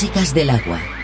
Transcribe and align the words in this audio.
Músicas 0.00 0.32
del 0.32 0.48
agua. 0.48 0.99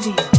Colombia. 0.00 0.37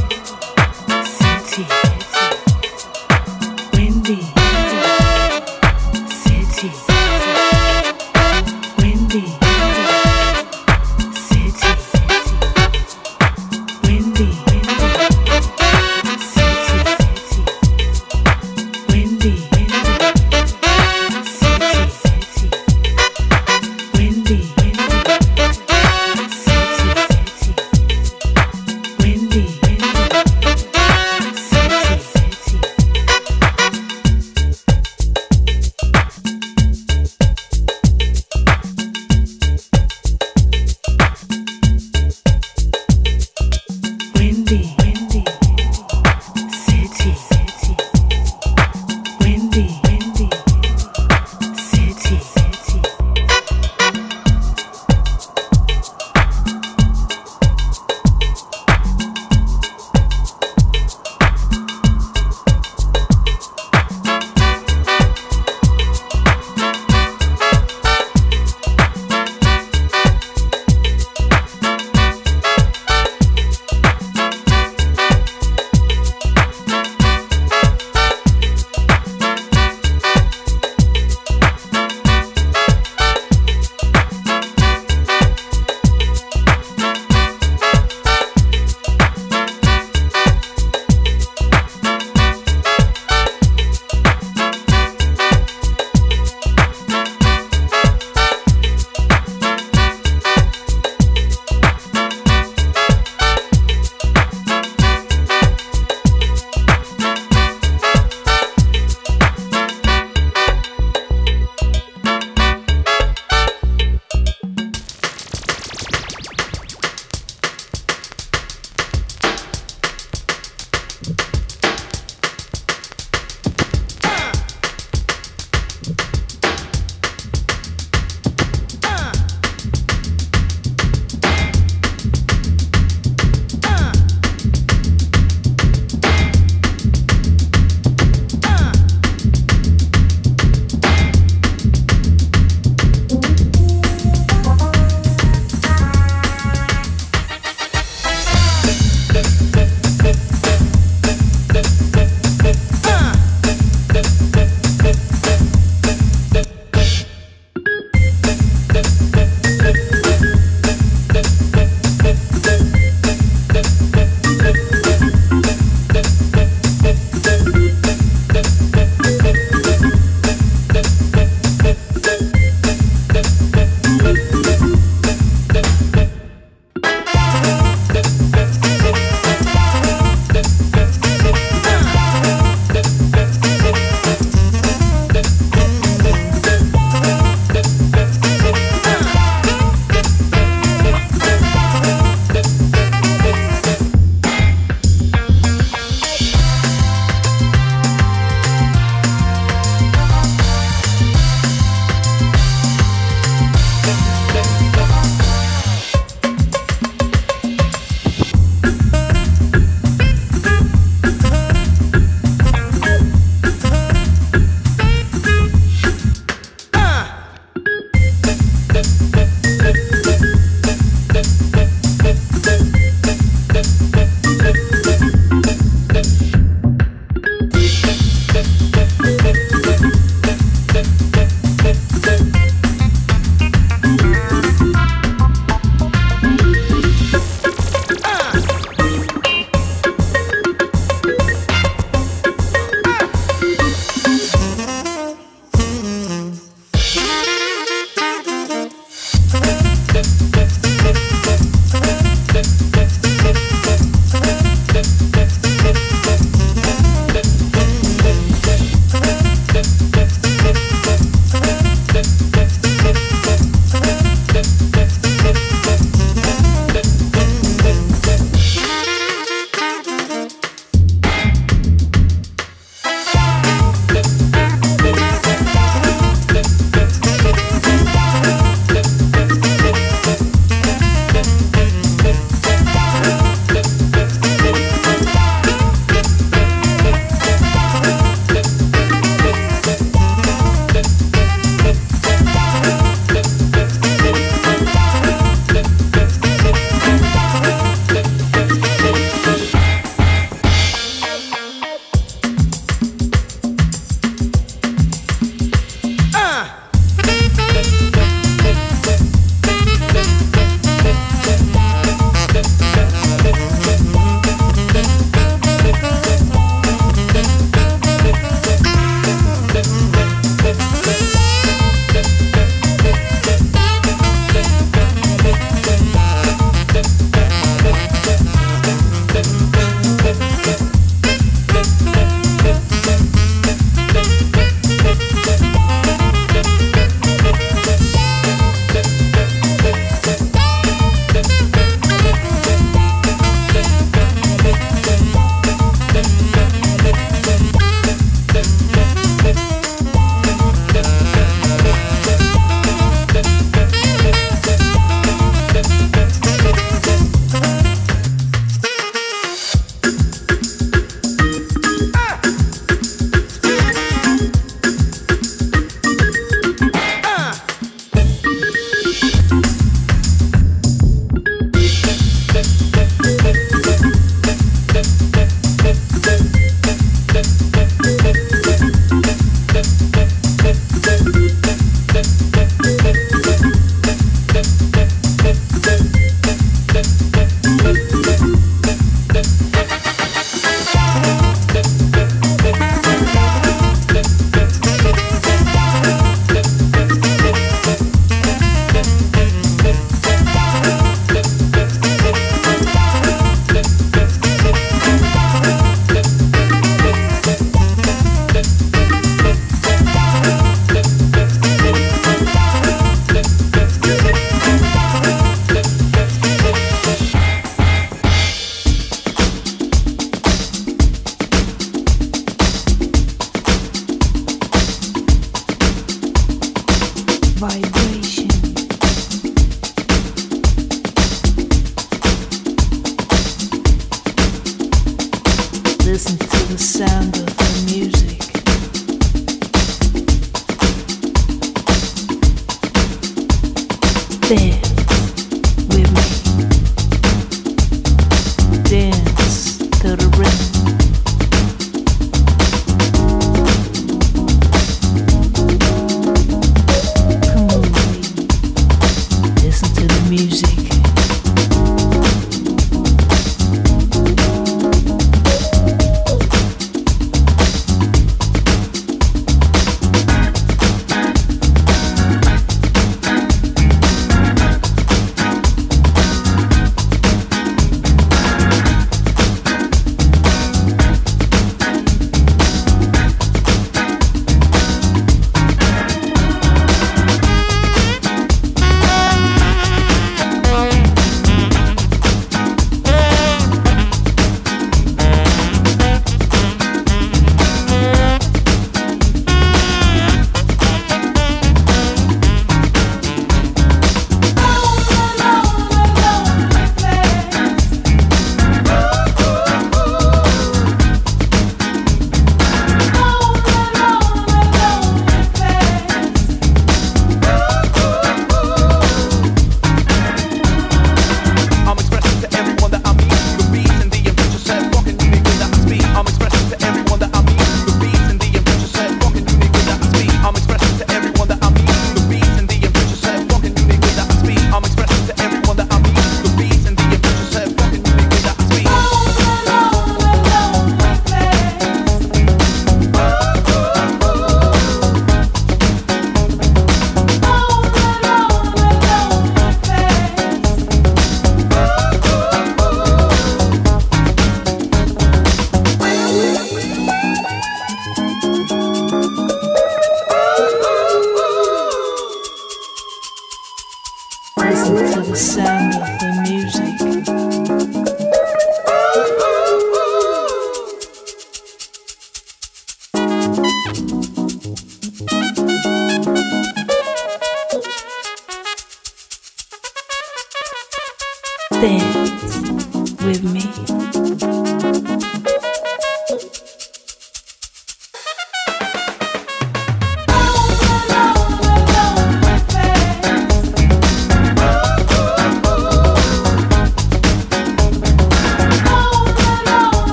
Marte. 444.29 444.68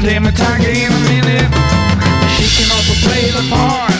can 0.00 0.08
tame 0.08 0.26
a 0.26 0.32
tiger 0.32 0.68
in 0.68 0.92
a 0.92 1.00
minute. 1.08 1.50
She 2.36 2.46
can 2.56 2.70
also 2.72 2.94
play 3.06 3.30
the 3.30 3.46
part. 3.50 3.92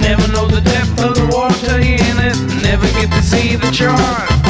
Never 0.00 0.30
know 0.32 0.46
the 0.46 0.60
depth 0.60 1.02
of 1.02 1.14
the 1.14 1.26
water 1.26 1.78
in 1.78 2.18
it. 2.18 2.62
Never 2.62 2.86
get 2.86 3.10
to 3.12 3.22
see 3.22 3.56
the 3.56 3.70
chart. 3.70 4.47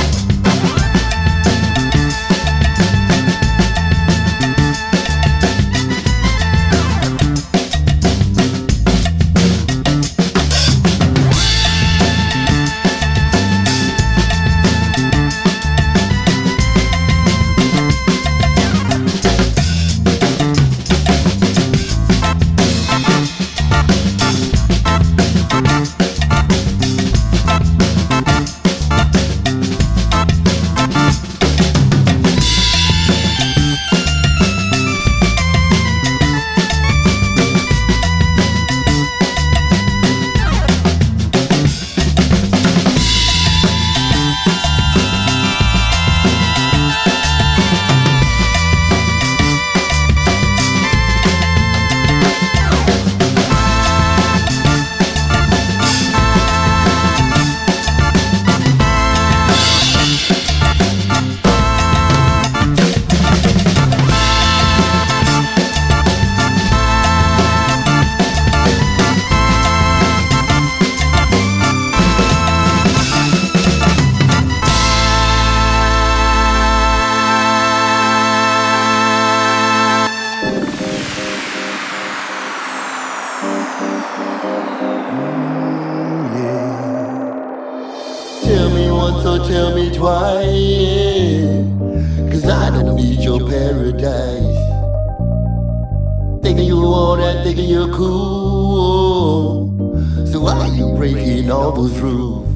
devil's 101.70 102.00
roof. 102.00 102.46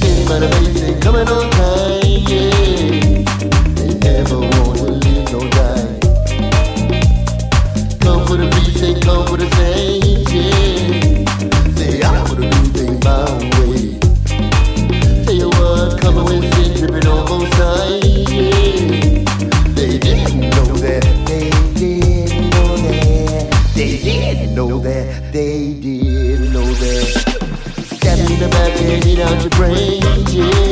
Things 0.00 0.28
by 0.28 0.38
the 0.38 0.48
police, 0.56 0.80
they 0.80 0.98
coming 0.98 1.28
on 1.28 1.50
time, 1.50 2.24
yeah. 2.26 3.22
They 3.76 3.92
never 3.98 4.38
want 4.38 4.78
to 4.78 4.84
live 5.04 5.34
or 5.34 5.48
die. 5.50 5.98
Come 8.00 8.26
for 8.26 8.36
the 8.38 8.48
beat, 8.54 8.74
they 8.80 8.94
come 9.00 9.26
for 9.26 9.36
the 9.36 9.57
out 29.20 29.40
your 29.42 29.50
brain, 29.50 30.00
yeah. 30.28 30.67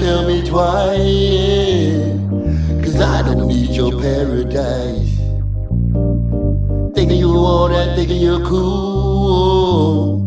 tell 0.00 0.26
me 0.26 0.42
twice. 0.42 0.96
Cause 2.82 3.00
I 3.00 3.20
don't 3.22 3.46
need 3.46 3.70
your 3.70 3.92
paradise. 4.00 5.18
Thinking 6.94 7.18
you 7.18 7.36
all 7.36 7.68
that, 7.68 7.96
thinking 7.96 8.22
you're 8.22 8.44
cool. 8.46 10.18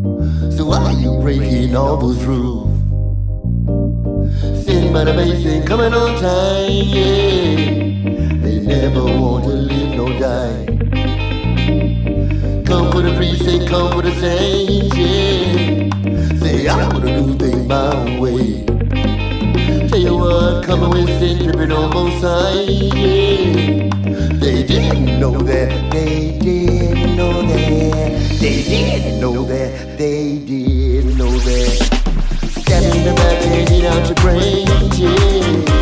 So 0.52 0.66
why 0.66 0.78
are 0.78 0.92
you 0.94 1.20
breaking 1.22 1.76
all 1.76 1.98
those 1.98 2.24
rules? 2.24 2.70
Sin 4.64 4.94
by 4.94 5.06
the 5.06 5.14
basin, 5.14 5.66
coming 5.66 5.94
on 5.94 6.22
time, 6.22 6.70
yeah. 6.70 7.56
They 8.44 8.60
never 8.60 9.04
want 9.04 9.46
to 9.46 9.54
live 9.72 9.96
nor 9.98 10.10
die. 10.20 10.66
Come 12.64 12.92
for 12.92 13.02
the 13.02 13.14
priest, 13.18 13.68
come 13.68 13.92
for 13.92 14.04
the 14.04 14.14
saints, 14.22 14.96
yeah. 14.96 15.90
Say, 16.38 16.68
I 16.68 16.88
wanna 16.90 17.18
do 17.18 17.34
things 17.40 17.68
my 17.68 18.20
way 18.20 18.73
would 20.24 20.64
come 20.66 20.84
away 20.84 21.06
sin 21.20 21.44
tripping 21.44 21.72
on 21.72 21.92
both 21.92 22.22
sides. 22.22 22.72
Yeah. 22.72 23.90
They 24.44 24.64
didn't 24.64 25.20
know 25.20 25.38
that. 25.38 25.92
They 25.92 26.38
didn't 26.40 27.16
know 27.16 27.42
that. 27.42 28.40
They 28.40 28.64
didn't 28.64 29.20
know 29.20 29.44
that. 29.44 29.98
They 29.98 30.38
didn't 30.40 31.18
know 31.18 31.32
that. 31.32 31.76
Stabbing 32.62 33.04
the 33.04 33.14
back 33.16 33.46
and 33.46 33.68
get 33.68 33.86
out 33.92 34.06
your 34.08 34.16
brain. 34.16 34.68
Yeah. 34.98 35.73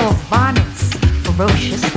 of 0.00 0.30
bonnets, 0.30 0.94
ferocious. 1.22 1.93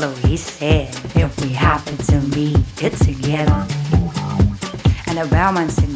fellow, 0.00 0.14
he 0.16 0.36
said, 0.36 0.88
if 1.16 1.40
we 1.40 1.48
happen 1.48 1.96
to 1.96 2.20
meet, 2.36 2.58
get 2.76 2.92
together. 2.92 3.66
And 5.06 5.16
the 5.16 5.26
bellman 5.30 5.70
said, 5.70 5.95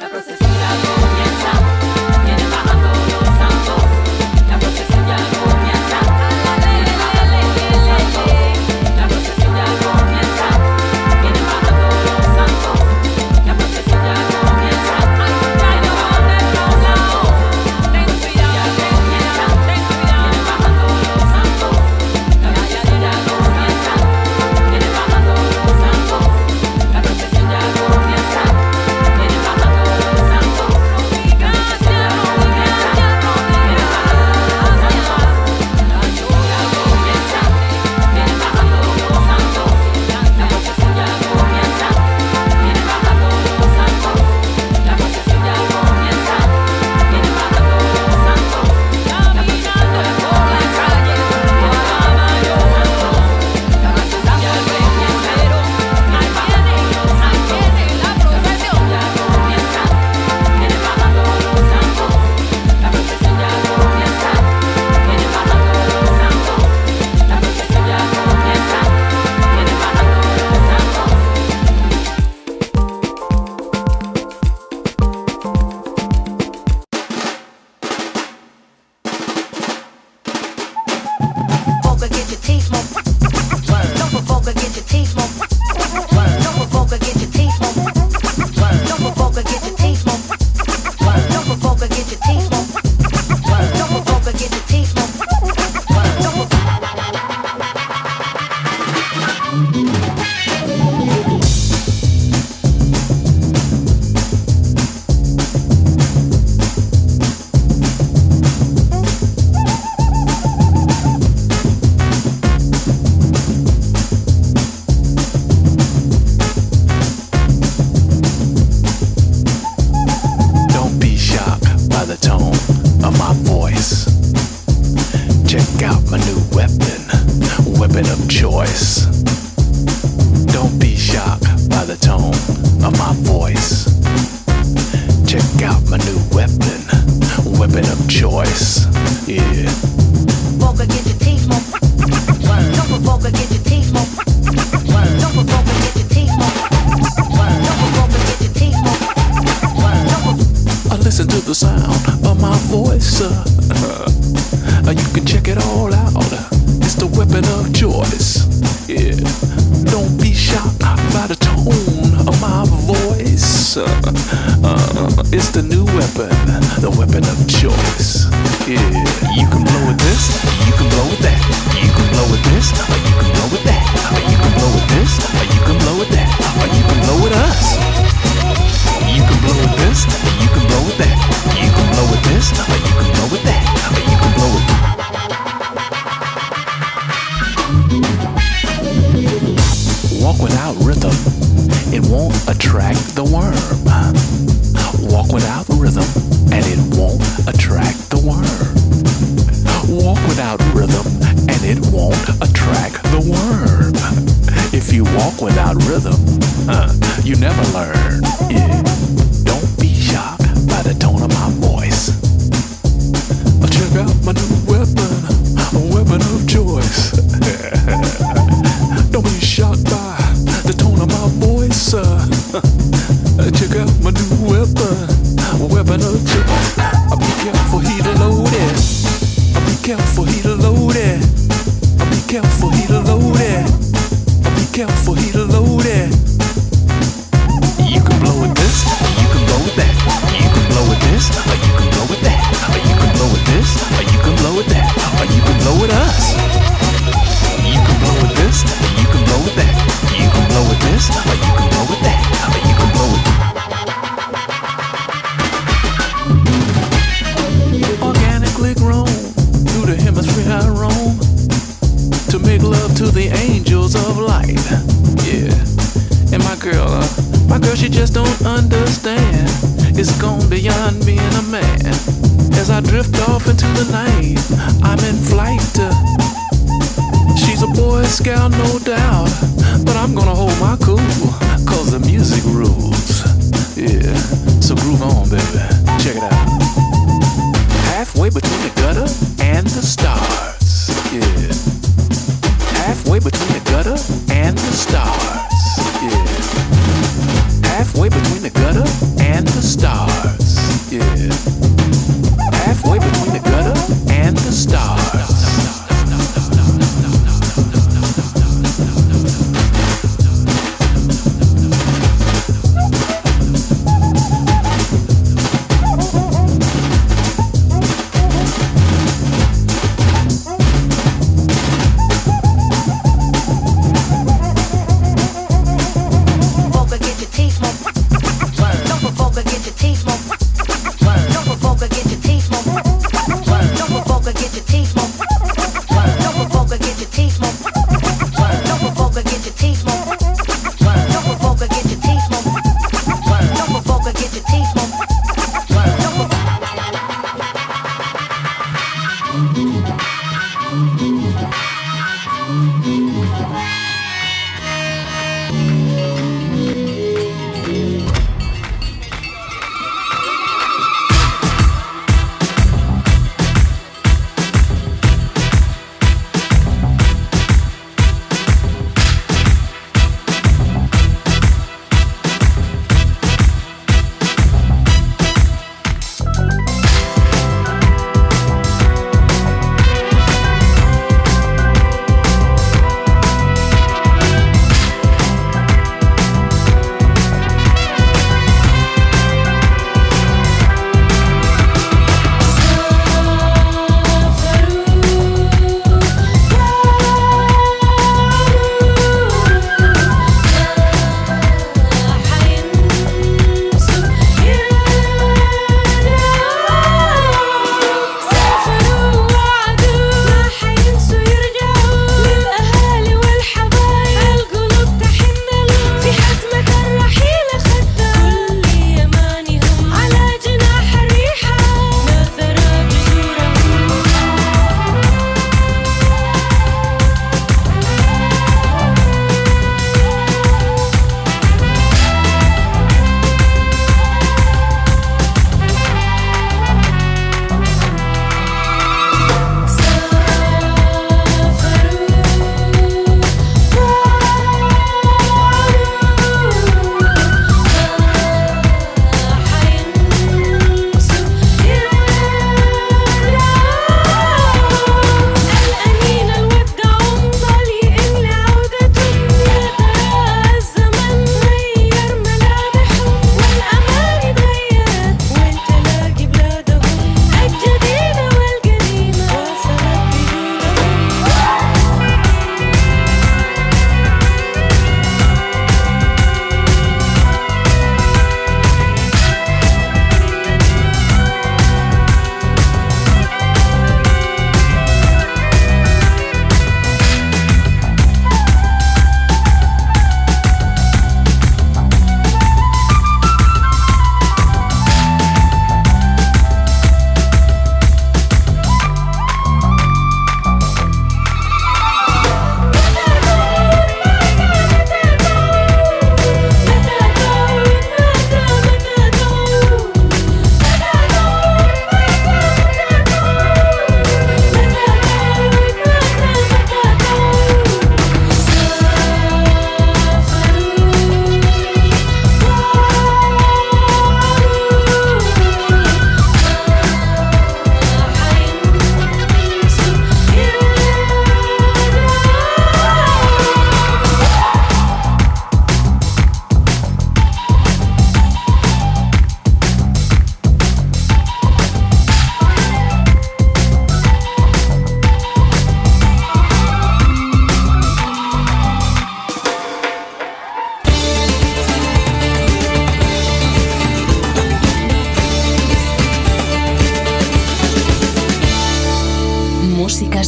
La 0.00 0.08
procesión 0.08 0.50
comienza, 1.00 2.07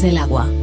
del 0.02 0.16
agua. 0.16 0.59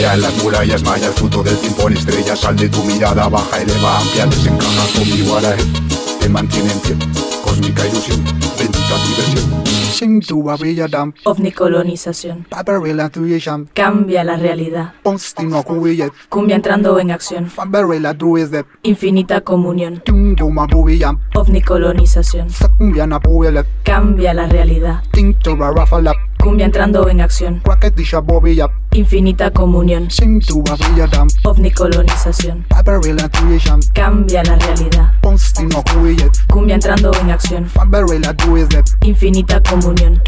En 0.00 0.22
las 0.22 0.42
murallas 0.42 0.82
mayas, 0.82 1.14
fruto 1.14 1.42
del 1.42 1.56
tiempo 1.58 1.88
en 1.88 1.96
estrellas, 1.96 2.40
sal 2.40 2.56
de 2.56 2.68
tu 2.68 2.82
mirada, 2.84 3.28
baja, 3.28 3.60
eleva, 3.60 3.98
amplia, 3.98 4.26
desencaja, 4.26 4.82
omniwarae, 5.00 5.56
te 6.20 6.28
mantiene 6.28 6.72
en 6.72 6.80
pie, 6.80 6.96
cósmica 7.44 7.86
ilusión, 7.86 8.24
bendita 8.58 8.96
diversión. 9.06 9.60
Sing 9.92 10.22
tu 10.22 10.42
babilla 10.42 10.88
dam, 10.88 11.12
Ovnicolonización. 11.26 12.46
paparela 12.48 13.10
tu 13.10 13.26
yesham, 13.26 13.66
Cambia 13.74 14.24
la 14.24 14.36
realidad. 14.36 14.94
ponstino 15.02 15.62
kuwiyet, 15.62 16.12
Cumbia 16.30 16.56
entrando 16.56 16.98
en 16.98 17.10
acción. 17.10 17.46
fabarela 17.50 18.14
tu 18.16 18.38
is 18.38 18.48
Infinita 18.82 19.42
comunión. 19.42 20.00
tum 20.04 20.34
duma 20.34 20.66
buwiyam, 20.66 21.18
Ovnicolonización. 21.34 22.48
sakumbia 22.48 23.06
na 23.06 23.20
Cambia 23.84 24.32
la 24.32 24.46
realidad. 24.46 25.02
ting 25.12 25.34
to 25.42 25.54
barafalap, 25.56 26.16
Cumbia 26.38 26.64
entrando 26.64 27.06
en 27.10 27.20
acción. 27.20 27.60
Quacketisha 27.62 28.20
bobiyap, 28.20 28.70
Infinita 28.92 29.50
comunión. 29.52 30.10
sing 30.10 30.40
Ovnicolonización. 31.44 32.66
yesham, 33.48 33.80
Cambia 33.94 34.42
la 34.42 34.56
realidad. 34.56 35.12
Cumbia 36.48 36.74
entrando 36.74 37.12
en 37.20 37.30
acción. 37.30 37.66
fabarela 37.66 38.34
tu 38.34 38.56
is 38.56 38.68
Infinita 39.02 39.62
comunión. 39.62 40.20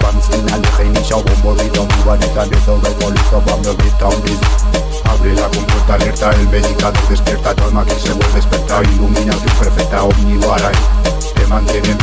Vans 0.00 0.28
in 0.32 0.48
alle 0.52 0.70
geni 0.76 1.02
shau 1.04 1.22
bombo 1.22 1.54
di 1.54 1.68
don 1.70 1.88
tu 1.88 2.02
banetta 2.04 2.44
de 2.46 2.58
do 2.64 2.74
re 2.80 2.92
polito 2.98 3.40
bom 3.44 3.60
no 3.62 3.74
bit 3.74 3.98
down 3.98 4.16
this. 4.22 4.68
Abre 5.04 5.32
la 5.34 5.48
compuerta 5.48 5.94
alerta, 5.94 6.30
el 6.32 6.48
medicador 6.48 7.08
despierta 7.08 7.54
tu 7.54 7.64
alma 7.64 7.84
que 7.84 7.94
se 7.94 8.12
vuelve 8.12 8.38
experta 8.38 8.82
Ilumina 8.82 9.32
tu 9.32 9.48
perfecta 9.58 10.02
omniwara 10.02 10.70
Te 11.34 11.46
mantiene 11.46 11.90
en 11.90 11.98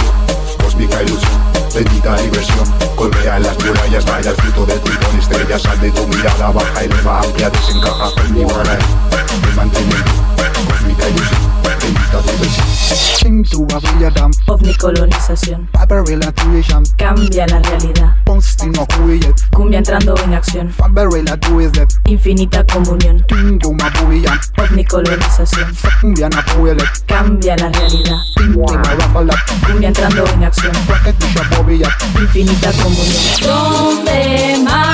cósmica 0.63 1.03
ilusión 1.03 1.39
Bendita 1.73 2.15
diversión, 2.17 2.65
colmea 2.95 3.37
en 3.37 3.43
las 3.43 3.57
murallas 3.63 4.05
mayas 4.07 4.33
Fruto 4.37 4.65
del 4.65 4.79
tritón, 4.79 5.19
estrella, 5.19 5.59
sal 5.59 5.79
de 5.81 5.91
tu 5.91 6.07
mirada 6.07 6.49
Baja, 6.49 6.83
eleva, 6.83 7.19
amplia, 7.19 7.49
desencaja 7.49 8.07
Omniwara 8.23 8.77
Te 8.77 9.55
mantiene 9.55 10.34
Ovnicolonización. 14.47 15.67
Cambia 16.97 17.47
la 17.47 17.59
realidad. 17.59 18.15
Cumbia 19.51 19.79
entrando 19.79 20.15
en 20.23 20.33
acción. 20.33 20.71
Infinita 22.05 22.63
comunión. 22.65 23.25
Ovnicolonización. 24.57 25.75
na 26.29 26.45
puwelet 26.45 27.05
Cambia 27.07 27.55
la 27.57 27.69
realidad. 27.69 28.17
Cumbia 29.67 29.87
entrando 29.87 30.23
en 30.33 30.43
acción. 30.43 30.71
Infinita 32.19 32.71
comunión. 32.73 33.23
Donde 33.41 34.61
Maya, 34.63 34.84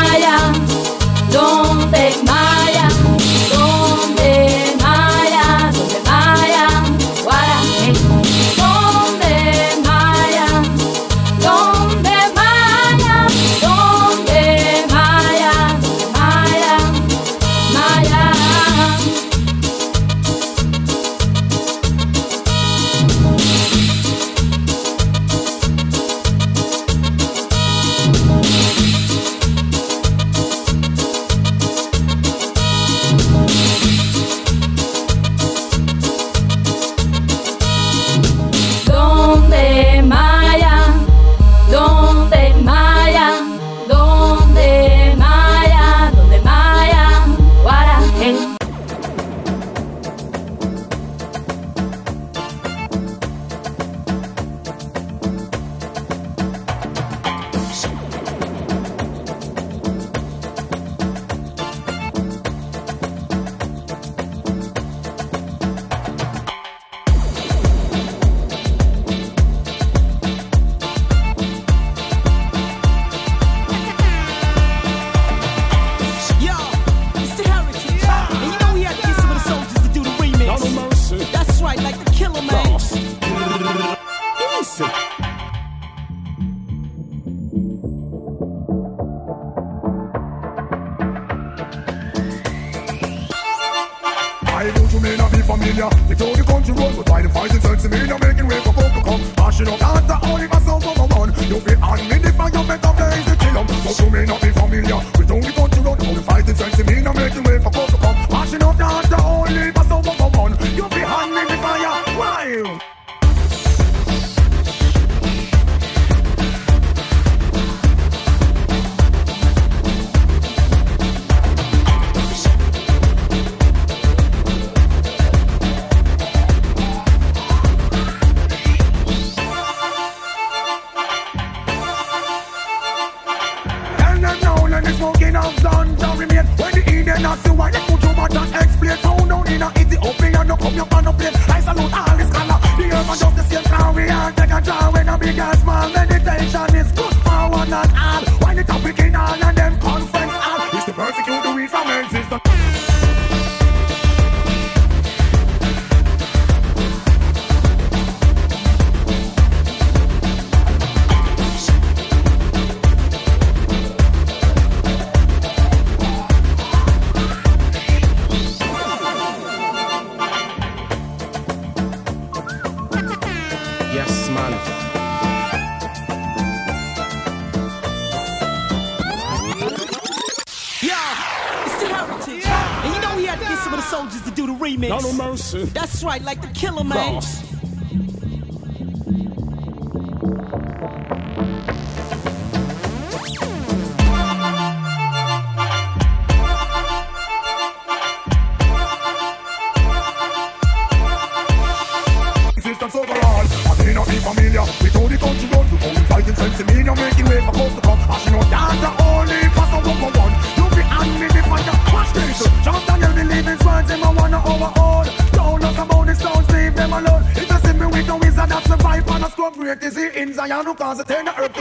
communities 219.75 220.15
in 220.15 220.33
Zion 220.33 220.65
who 220.65 220.75
cause 220.75 220.99
a 220.99 221.03
turn 221.03 221.27
earth 221.29 221.60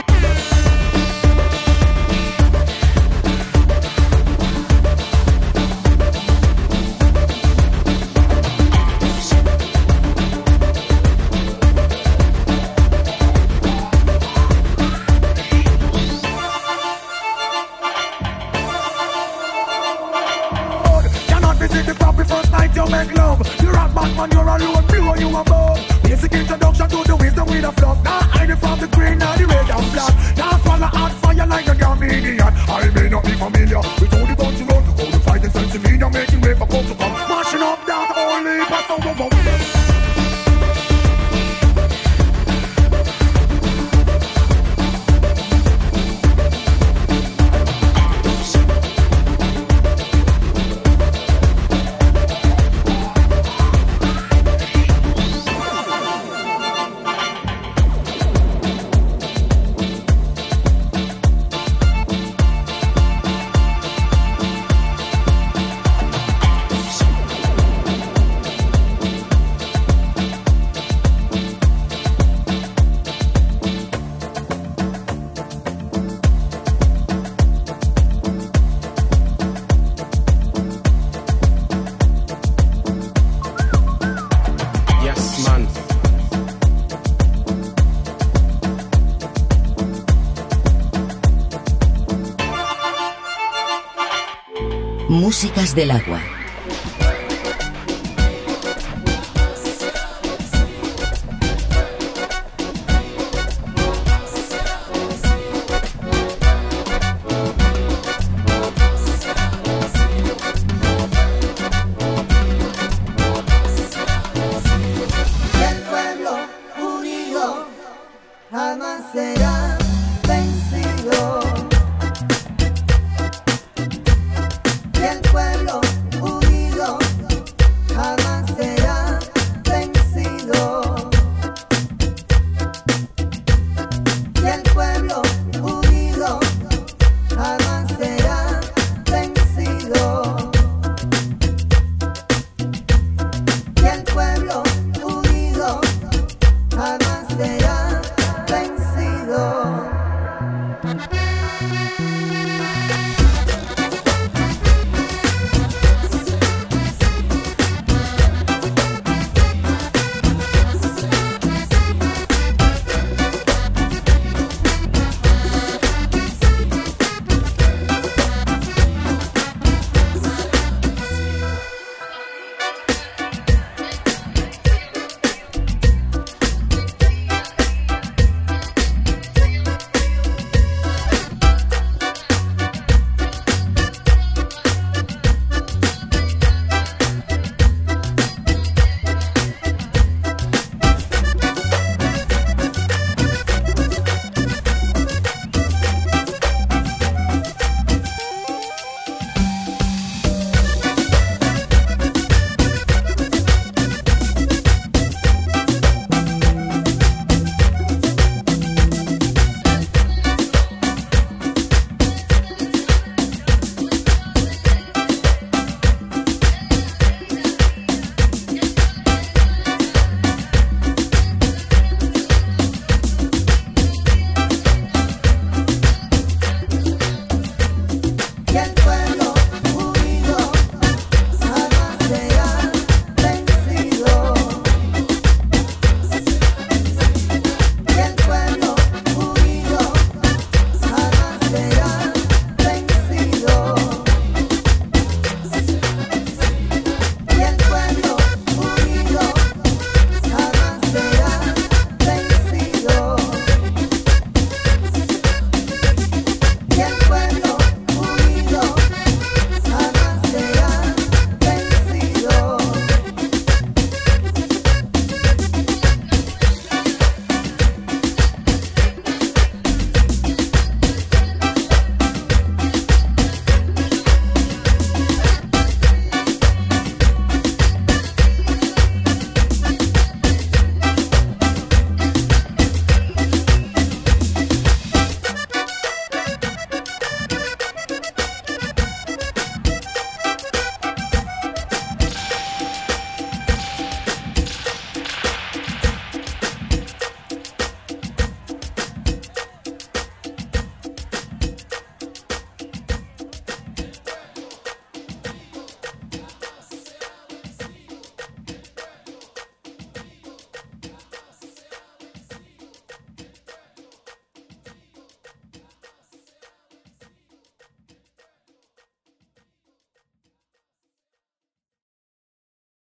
del 95.75 95.91
agua. 95.91 96.40